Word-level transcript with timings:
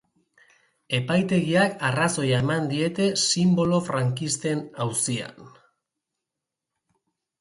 Epaitegiak 0.99 1.75
arrazoia 1.89 2.39
eman 2.45 2.65
diete 2.73 3.07
sinbolo 3.25 3.83
frankisten 3.91 4.65
auzian. 4.87 5.53